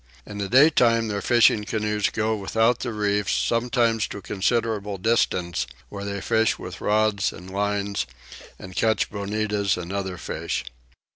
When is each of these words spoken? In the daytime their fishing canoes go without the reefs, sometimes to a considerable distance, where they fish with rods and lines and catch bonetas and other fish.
In 0.25 0.39
the 0.39 0.49
daytime 0.49 1.09
their 1.09 1.21
fishing 1.21 1.63
canoes 1.63 2.09
go 2.09 2.35
without 2.35 2.79
the 2.79 2.91
reefs, 2.91 3.33
sometimes 3.35 4.07
to 4.07 4.17
a 4.17 4.21
considerable 4.23 4.97
distance, 4.97 5.67
where 5.89 6.03
they 6.03 6.21
fish 6.21 6.57
with 6.57 6.81
rods 6.81 7.31
and 7.31 7.47
lines 7.51 8.07
and 8.57 8.75
catch 8.75 9.11
bonetas 9.11 9.77
and 9.77 9.93
other 9.93 10.17
fish. 10.17 10.65